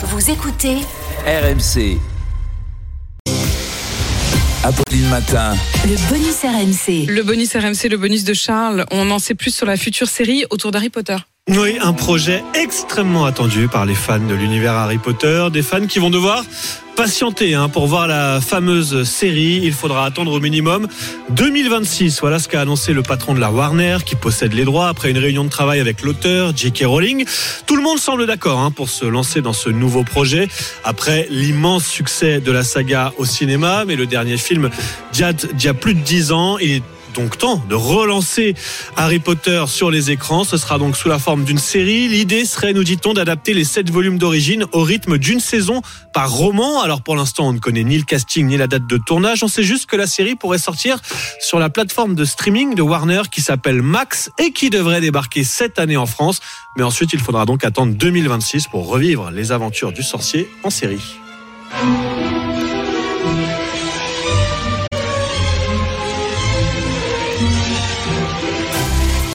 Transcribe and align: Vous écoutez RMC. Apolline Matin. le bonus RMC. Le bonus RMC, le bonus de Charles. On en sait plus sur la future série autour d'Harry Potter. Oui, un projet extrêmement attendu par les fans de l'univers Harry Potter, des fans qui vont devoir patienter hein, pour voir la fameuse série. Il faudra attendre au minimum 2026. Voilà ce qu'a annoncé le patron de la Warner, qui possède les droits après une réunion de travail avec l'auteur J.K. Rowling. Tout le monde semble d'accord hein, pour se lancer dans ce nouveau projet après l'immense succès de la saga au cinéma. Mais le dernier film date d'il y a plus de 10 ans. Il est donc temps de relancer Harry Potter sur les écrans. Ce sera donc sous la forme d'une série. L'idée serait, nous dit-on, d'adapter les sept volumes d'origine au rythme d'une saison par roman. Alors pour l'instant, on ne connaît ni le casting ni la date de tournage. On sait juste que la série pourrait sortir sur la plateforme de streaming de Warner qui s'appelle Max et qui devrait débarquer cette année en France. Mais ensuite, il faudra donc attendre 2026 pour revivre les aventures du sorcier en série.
Vous 0.00 0.30
écoutez 0.30 0.76
RMC. 1.26 1.98
Apolline 4.62 5.08
Matin. 5.08 5.56
le 5.84 6.08
bonus 6.08 6.42
RMC. 6.44 7.06
Le 7.12 7.22
bonus 7.24 7.56
RMC, 7.56 7.88
le 7.90 7.96
bonus 7.96 8.22
de 8.22 8.32
Charles. 8.32 8.86
On 8.92 9.10
en 9.10 9.18
sait 9.18 9.34
plus 9.34 9.52
sur 9.52 9.66
la 9.66 9.76
future 9.76 10.06
série 10.08 10.44
autour 10.50 10.70
d'Harry 10.70 10.88
Potter. 10.88 11.16
Oui, 11.48 11.78
un 11.80 11.94
projet 11.94 12.44
extrêmement 12.52 13.24
attendu 13.24 13.68
par 13.68 13.86
les 13.86 13.94
fans 13.94 14.18
de 14.18 14.34
l'univers 14.34 14.74
Harry 14.74 14.98
Potter, 14.98 15.46
des 15.50 15.62
fans 15.62 15.86
qui 15.86 15.98
vont 15.98 16.10
devoir 16.10 16.44
patienter 16.94 17.54
hein, 17.54 17.70
pour 17.70 17.86
voir 17.86 18.06
la 18.06 18.38
fameuse 18.42 19.04
série. 19.04 19.60
Il 19.62 19.72
faudra 19.72 20.04
attendre 20.04 20.30
au 20.30 20.40
minimum 20.40 20.88
2026. 21.30 22.20
Voilà 22.20 22.38
ce 22.38 22.48
qu'a 22.48 22.60
annoncé 22.60 22.92
le 22.92 23.02
patron 23.02 23.32
de 23.32 23.40
la 23.40 23.50
Warner, 23.50 23.96
qui 24.04 24.14
possède 24.14 24.52
les 24.52 24.66
droits 24.66 24.88
après 24.88 25.10
une 25.10 25.16
réunion 25.16 25.42
de 25.42 25.48
travail 25.48 25.80
avec 25.80 26.02
l'auteur 26.02 26.54
J.K. 26.54 26.84
Rowling. 26.84 27.24
Tout 27.66 27.76
le 27.76 27.82
monde 27.82 27.98
semble 27.98 28.26
d'accord 28.26 28.58
hein, 28.58 28.70
pour 28.70 28.90
se 28.90 29.06
lancer 29.06 29.40
dans 29.40 29.54
ce 29.54 29.70
nouveau 29.70 30.04
projet 30.04 30.48
après 30.84 31.28
l'immense 31.30 31.86
succès 31.86 32.40
de 32.40 32.52
la 32.52 32.62
saga 32.62 33.14
au 33.16 33.24
cinéma. 33.24 33.84
Mais 33.86 33.96
le 33.96 34.04
dernier 34.04 34.36
film 34.36 34.68
date 35.18 35.54
d'il 35.54 35.64
y 35.64 35.70
a 35.70 35.74
plus 35.74 35.94
de 35.94 36.00
10 36.00 36.32
ans. 36.32 36.58
Il 36.58 36.72
est 36.72 36.82
donc 37.18 37.36
temps 37.36 37.60
de 37.68 37.74
relancer 37.74 38.54
Harry 38.96 39.18
Potter 39.18 39.64
sur 39.66 39.90
les 39.90 40.12
écrans. 40.12 40.44
Ce 40.44 40.56
sera 40.56 40.78
donc 40.78 40.96
sous 40.96 41.08
la 41.08 41.18
forme 41.18 41.42
d'une 41.44 41.58
série. 41.58 42.06
L'idée 42.06 42.44
serait, 42.44 42.72
nous 42.72 42.84
dit-on, 42.84 43.12
d'adapter 43.12 43.54
les 43.54 43.64
sept 43.64 43.90
volumes 43.90 44.18
d'origine 44.18 44.64
au 44.70 44.82
rythme 44.82 45.18
d'une 45.18 45.40
saison 45.40 45.82
par 46.12 46.30
roman. 46.30 46.80
Alors 46.80 47.02
pour 47.02 47.16
l'instant, 47.16 47.48
on 47.48 47.52
ne 47.52 47.58
connaît 47.58 47.82
ni 47.82 47.98
le 47.98 48.04
casting 48.04 48.46
ni 48.46 48.56
la 48.56 48.68
date 48.68 48.86
de 48.86 48.96
tournage. 48.98 49.42
On 49.42 49.48
sait 49.48 49.64
juste 49.64 49.86
que 49.86 49.96
la 49.96 50.06
série 50.06 50.36
pourrait 50.36 50.58
sortir 50.58 51.00
sur 51.40 51.58
la 51.58 51.70
plateforme 51.70 52.14
de 52.14 52.24
streaming 52.24 52.76
de 52.76 52.82
Warner 52.82 53.22
qui 53.30 53.40
s'appelle 53.40 53.82
Max 53.82 54.30
et 54.38 54.52
qui 54.52 54.70
devrait 54.70 55.00
débarquer 55.00 55.42
cette 55.42 55.80
année 55.80 55.96
en 55.96 56.06
France. 56.06 56.40
Mais 56.76 56.84
ensuite, 56.84 57.12
il 57.12 57.20
faudra 57.20 57.46
donc 57.46 57.64
attendre 57.64 57.94
2026 57.94 58.68
pour 58.68 58.86
revivre 58.86 59.32
les 59.32 59.50
aventures 59.50 59.90
du 59.90 60.04
sorcier 60.04 60.48
en 60.62 60.70
série. 60.70 61.02